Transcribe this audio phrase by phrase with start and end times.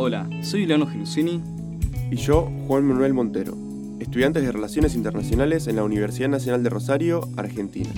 [0.00, 1.42] Hola, soy Leano Gelusini.
[2.08, 3.56] Y yo, Juan Manuel Montero,
[3.98, 7.88] estudiantes de Relaciones Internacionales en la Universidad Nacional de Rosario, Argentina.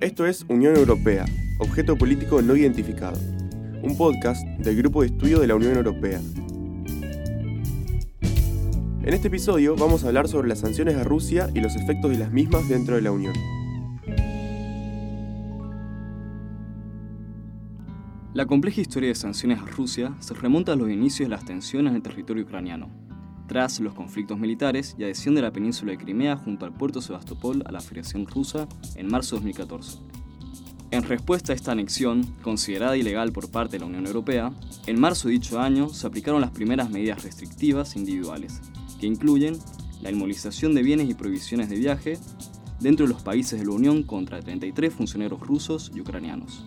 [0.00, 1.24] Esto es Unión Europea,
[1.60, 3.16] objeto político no identificado,
[3.84, 6.20] un podcast del Grupo de Estudio de la Unión Europea.
[9.04, 12.18] En este episodio vamos a hablar sobre las sanciones a Rusia y los efectos de
[12.18, 13.34] las mismas dentro de la Unión.
[18.36, 21.92] La compleja historia de sanciones a Rusia se remonta a los inicios de las tensiones
[21.92, 22.90] en el territorio ucraniano,
[23.48, 27.62] tras los conflictos militares y adhesión de la península de Crimea junto al puerto Sebastopol
[27.64, 30.00] a la Federación Rusa en marzo de 2014.
[30.90, 34.52] En respuesta a esta anexión, considerada ilegal por parte de la Unión Europea,
[34.86, 38.60] en marzo de dicho año se aplicaron las primeras medidas restrictivas individuales,
[39.00, 39.56] que incluyen
[40.02, 42.18] la inmovilización de bienes y prohibiciones de viaje
[42.80, 46.66] dentro de los países de la Unión contra 33 funcionarios rusos y ucranianos.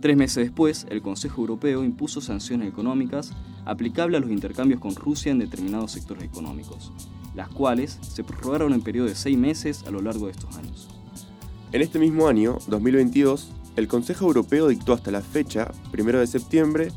[0.00, 3.32] Tres meses después, el Consejo Europeo impuso sanciones económicas
[3.66, 6.90] aplicables a los intercambios con Rusia en determinados sectores económicos,
[7.34, 10.88] las cuales se prorrogaron en periodo de seis meses a lo largo de estos años.
[11.72, 16.92] En este mismo año, 2022, el Consejo Europeo dictó hasta la fecha, 1 de septiembre,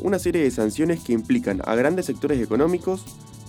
[0.00, 3.04] una serie de sanciones que implican a grandes sectores económicos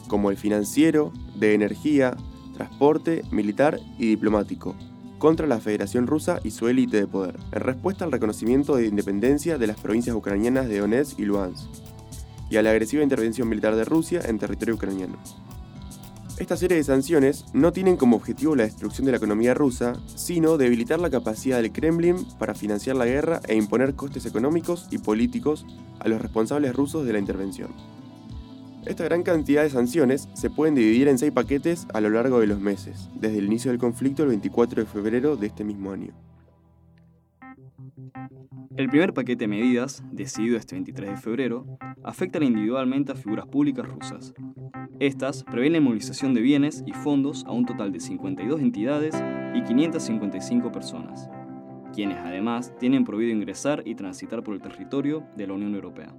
[0.07, 2.15] como el financiero, de energía,
[2.53, 4.75] transporte, militar y diplomático,
[5.23, 9.57] contra la Federación Rusa y su élite de poder, en respuesta al reconocimiento de independencia
[9.57, 11.63] de las provincias ucranianas de Donetsk y Luhansk,
[12.49, 15.17] y a la agresiva intervención militar de Rusia en territorio ucraniano.
[16.39, 20.57] Esta serie de sanciones no tienen como objetivo la destrucción de la economía rusa, sino
[20.57, 25.66] debilitar la capacidad del Kremlin para financiar la guerra e imponer costes económicos y políticos
[26.01, 27.69] a los responsables rusos de la intervención.
[28.85, 32.47] Esta gran cantidad de sanciones se pueden dividir en seis paquetes a lo largo de
[32.47, 36.13] los meses, desde el inicio del conflicto el 24 de febrero de este mismo año.
[38.75, 41.65] El primer paquete de medidas, decidido este 23 de febrero,
[42.03, 44.33] afectan individualmente a figuras públicas rusas.
[44.99, 49.16] Estas prevén la movilización de bienes y fondos a un total de 52 entidades
[49.55, 51.29] y 555 personas,
[51.93, 56.13] quienes además tienen prohibido ingresar y transitar por el territorio de la Unión Europea.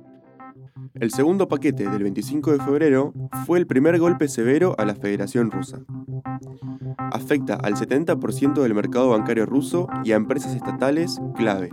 [0.94, 3.12] El segundo paquete del 25 de febrero
[3.46, 5.80] fue el primer golpe severo a la Federación Rusa.
[6.98, 11.70] Afecta al 70% del mercado bancario ruso y a empresas estatales clave,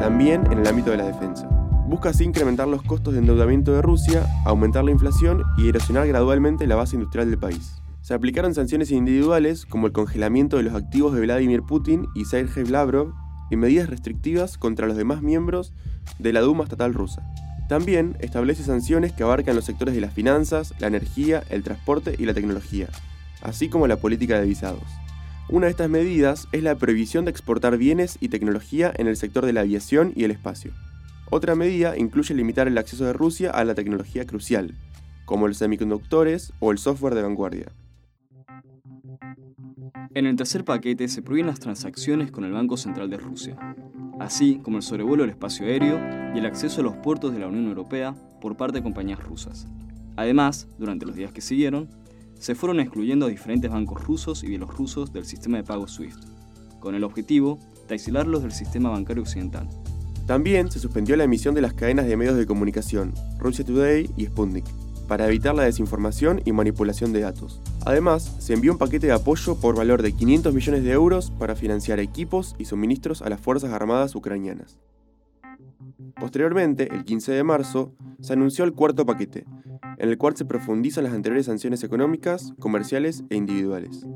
[0.00, 1.48] también en el ámbito de la defensa.
[1.88, 6.66] Busca así incrementar los costos de endeudamiento de Rusia, aumentar la inflación y erosionar gradualmente
[6.66, 7.80] la base industrial del país.
[8.02, 12.64] Se aplicaron sanciones individuales como el congelamiento de los activos de Vladimir Putin y Sergei
[12.64, 13.12] Lavrov
[13.50, 15.72] y medidas restrictivas contra los demás miembros
[16.18, 17.22] de la Duma estatal rusa.
[17.68, 22.24] También establece sanciones que abarcan los sectores de las finanzas, la energía, el transporte y
[22.24, 22.88] la tecnología,
[23.42, 24.84] así como la política de visados.
[25.50, 29.44] Una de estas medidas es la prohibición de exportar bienes y tecnología en el sector
[29.44, 30.72] de la aviación y el espacio.
[31.30, 34.74] Otra medida incluye limitar el acceso de Rusia a la tecnología crucial,
[35.26, 37.66] como los semiconductores o el software de vanguardia.
[40.14, 43.56] En el tercer paquete se prohíben las transacciones con el Banco Central de Rusia,
[44.20, 45.98] así como el sobrevuelo del espacio aéreo
[46.34, 49.66] y el acceso a los puertos de la Unión Europea por parte de compañías rusas.
[50.16, 51.88] Además, durante los días que siguieron,
[52.38, 56.24] se fueron excluyendo a diferentes bancos rusos y bielorrusos del sistema de pago SWIFT,
[56.80, 57.58] con el objetivo
[57.88, 59.68] de aislarlos del sistema bancario occidental.
[60.26, 64.26] También se suspendió la emisión de las cadenas de medios de comunicación, Russia Today y
[64.26, 64.66] Sputnik,
[65.08, 67.60] para evitar la desinformación y manipulación de datos.
[67.84, 71.56] Además, se envió un paquete de apoyo por valor de 500 millones de euros para
[71.56, 74.78] financiar equipos y suministros a las Fuerzas Armadas ucranianas.
[76.20, 79.46] Posteriormente, el 15 de marzo, se anunció el cuarto paquete,
[79.98, 84.06] en el cual se profundizan las anteriores sanciones económicas, comerciales e individuales.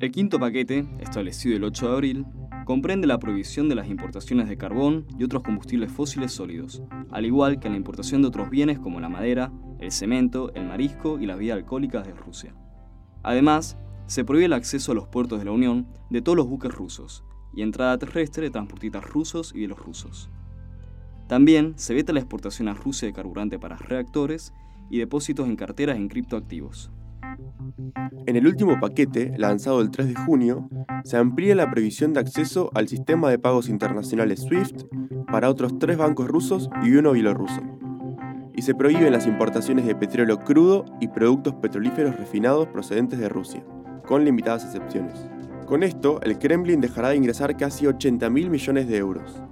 [0.00, 2.26] El quinto paquete, establecido el 8 de abril,
[2.64, 7.60] comprende la prohibición de las importaciones de carbón y otros combustibles fósiles sólidos, al igual
[7.60, 11.38] que la importación de otros bienes como la madera, el cemento, el marisco y las
[11.38, 12.54] vías alcohólicas de Rusia.
[13.22, 13.76] Además,
[14.06, 17.24] se prohíbe el acceso a los puertos de la Unión de todos los buques rusos
[17.54, 20.30] y entrada terrestre de transportistas rusos y bielorrusos.
[21.28, 24.52] También se veta la exportación a Rusia de carburante para reactores
[24.90, 26.90] y depósitos en carteras en criptoactivos.
[28.26, 30.68] En el último paquete, lanzado el 3 de junio,
[31.04, 34.84] se amplía la previsión de acceso al sistema de pagos internacionales SWIFT
[35.30, 37.60] para otros tres bancos rusos y uno bielorruso.
[38.54, 43.64] Y se prohíben las importaciones de petróleo crudo y productos petrolíferos refinados procedentes de Rusia,
[44.06, 45.26] con limitadas excepciones.
[45.66, 49.42] Con esto, el Kremlin dejará de ingresar casi 80 mil millones de euros.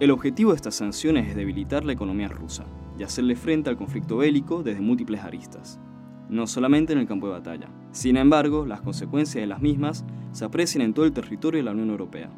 [0.00, 2.64] El objetivo de estas sanciones es debilitar la economía rusa,
[2.98, 5.80] y hacerle frente al conflicto bélico desde múltiples aristas,
[6.28, 7.68] no solamente en el campo de batalla.
[7.92, 11.72] Sin embargo, las consecuencias de las mismas se aprecian en todo el territorio de la
[11.72, 12.30] Unión Europea.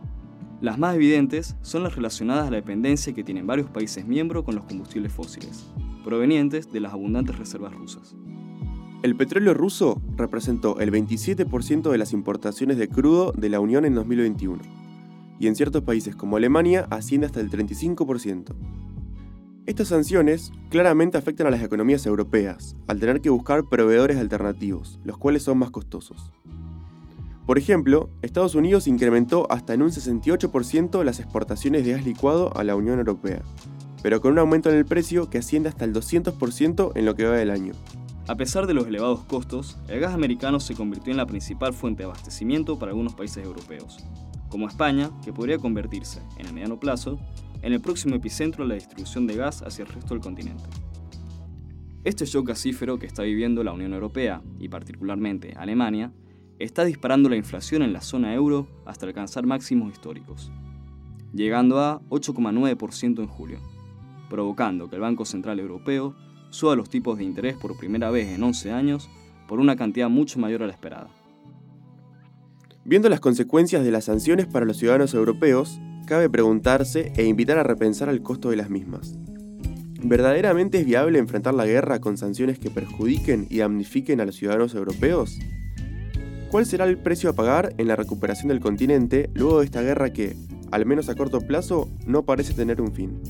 [0.61, 4.55] Las más evidentes son las relacionadas a la dependencia que tienen varios países miembros con
[4.55, 5.67] los combustibles fósiles,
[6.05, 8.17] provenientes de las abundantes reservas rusas.
[9.03, 13.95] El petróleo ruso representó el 27% de las importaciones de crudo de la Unión en
[13.95, 14.63] 2021,
[15.39, 18.55] y en ciertos países como Alemania asciende hasta el 35%.
[19.67, 25.19] Estas sanciones claramente afectan a las economías europeas, al tener que buscar proveedores alternativos, los
[25.19, 26.31] cuales son más costosos.
[27.47, 32.63] Por ejemplo, Estados Unidos incrementó hasta en un 68% las exportaciones de gas licuado a
[32.63, 33.43] la Unión Europea,
[34.05, 37.25] pero con un aumento en el precio que asciende hasta el 200% en lo que
[37.25, 37.73] va del año.
[38.29, 42.05] A pesar de los elevados costos, el gas americano se convirtió en la principal fuente
[42.05, 43.99] de abastecimiento para algunos países europeos,
[44.49, 47.19] como España, que podría convertirse, en el mediano plazo,
[47.67, 50.63] en el próximo epicentro de la distribución de gas hacia el resto del continente.
[52.05, 56.13] Este shock gasífero que está viviendo la Unión Europea, y particularmente Alemania,
[56.61, 60.53] está disparando la inflación en la zona euro hasta alcanzar máximos históricos,
[61.35, 63.59] llegando a 8,9% en julio,
[64.31, 66.15] provocando que el Banco Central Europeo
[66.51, 69.11] suba los tipos de interés por primera vez en 11 años
[69.49, 71.09] por una cantidad mucho mayor a la esperada.
[72.85, 77.65] Viendo las consecuencias de las sanciones para los ciudadanos europeos, cabe preguntarse e invitar a
[77.65, 79.15] repensar el costo de las mismas.
[80.03, 84.75] ¿Verdaderamente es viable enfrentar la guerra con sanciones que perjudiquen y damnifiquen a los ciudadanos
[84.75, 85.37] europeos?
[86.51, 90.13] ¿Cuál será el precio a pagar en la recuperación del continente luego de esta guerra
[90.13, 90.37] que,
[90.71, 93.21] al menos a corto plazo, no parece tener un fin?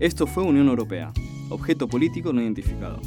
[0.00, 1.12] Esto fue Unión Europea,
[1.50, 3.00] objeto político no identificado,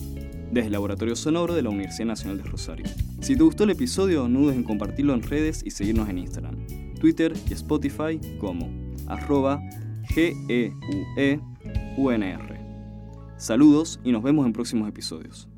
[0.52, 2.86] desde el Laboratorio Sonoro de la Universidad Nacional de Rosario.
[3.20, 6.56] Si te gustó el episodio, no dudes en compartirlo en redes y seguirnos en Instagram,
[7.02, 8.70] Twitter y Spotify como
[9.08, 9.60] arroba
[10.14, 11.42] GEUEUNR.
[13.38, 15.50] Saludos y nos vemos en próximos episodios.